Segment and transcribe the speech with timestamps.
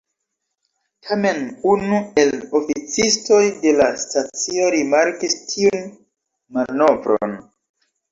[1.07, 1.41] Tamen
[1.71, 5.85] unu el oficistoj de la stacio rimarkis tiun
[6.59, 7.37] manovron.